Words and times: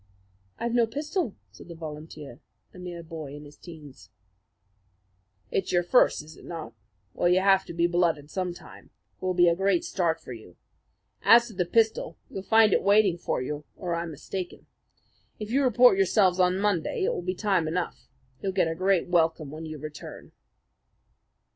"I've 0.57 0.73
no 0.73 0.87
pistol," 0.87 1.35
said 1.51 1.67
the 1.67 1.75
volunteer, 1.75 2.39
a 2.73 2.79
mere 2.79 3.03
boy 3.03 3.35
in 3.35 3.45
his 3.45 3.55
teens. 3.55 4.09
"It's 5.51 5.71
your 5.71 5.83
first, 5.83 6.23
is 6.23 6.35
it 6.35 6.43
not? 6.43 6.73
Well, 7.13 7.29
you 7.29 7.39
have 7.41 7.65
to 7.65 7.73
be 7.75 7.85
blooded 7.85 8.31
some 8.31 8.51
time. 8.51 8.85
It 8.85 9.21
will 9.21 9.35
be 9.35 9.47
a 9.47 9.55
great 9.55 9.83
start 9.85 10.19
for 10.19 10.33
you. 10.33 10.55
As 11.21 11.45
to 11.49 11.53
the 11.53 11.65
pistol, 11.65 12.17
you'll 12.31 12.41
find 12.41 12.73
it 12.73 12.81
waiting 12.81 13.19
for 13.19 13.43
you, 13.43 13.63
or 13.75 13.93
I'm 13.93 14.09
mistaken. 14.09 14.65
If 15.37 15.51
you 15.51 15.63
report 15.63 15.97
yourselves 15.97 16.39
on 16.39 16.57
Monday, 16.57 17.03
it 17.03 17.09
will 17.09 17.21
be 17.21 17.35
time 17.35 17.67
enough. 17.67 18.07
You'll 18.41 18.53
get 18.53 18.67
a 18.67 18.73
great 18.73 19.07
welcome 19.07 19.51
when 19.51 19.67
you 19.67 19.77
return." 19.77 20.31